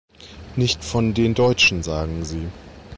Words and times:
Nicht 0.55 0.83
von 0.83 1.13
den 1.13 1.35
Deutschen, 1.35 1.83
sagen 1.83 2.25
sie. 2.25 2.47